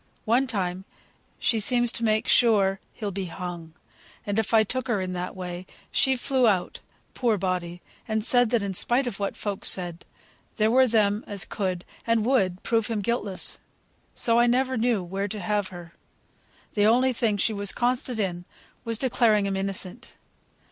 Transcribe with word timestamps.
One 0.25 0.47
time 0.47 0.83
she 1.37 1.59
seems 1.59 1.91
to 1.91 2.03
make 2.03 2.27
sure 2.27 2.79
he'll 2.91 3.11
be 3.11 3.25
hung; 3.27 3.75
and 4.25 4.39
if 4.39 4.51
I 4.51 4.63
took 4.63 4.87
her 4.87 4.99
in 4.99 5.13
that 5.13 5.35
way, 5.35 5.67
she 5.91 6.15
flew 6.15 6.47
out 6.47 6.79
(poor 7.13 7.37
body!) 7.37 7.83
and 8.07 8.25
said, 8.25 8.49
that 8.49 8.63
in 8.63 8.73
spite 8.73 9.05
of 9.05 9.19
what 9.19 9.35
folk 9.37 9.63
said, 9.63 10.03
there 10.55 10.71
were 10.71 10.87
them 10.87 11.23
as 11.27 11.45
could, 11.45 11.85
and 12.07 12.25
would 12.25 12.63
prove 12.63 12.87
him 12.87 13.01
guiltless. 13.01 13.59
So 14.15 14.39
I 14.39 14.47
never 14.47 14.75
knew 14.75 15.03
where 15.03 15.27
to 15.27 15.39
have 15.39 15.67
her. 15.67 15.93
The 16.73 16.87
only 16.87 17.13
thing 17.13 17.37
she 17.37 17.53
was 17.53 17.71
constant 17.71 18.19
in, 18.19 18.45
was 18.83 18.97
declaring 18.97 19.45
him 19.45 19.55
innocent." 19.55 20.13